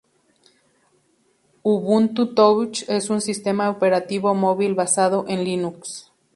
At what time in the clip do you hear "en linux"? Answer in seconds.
5.27-6.09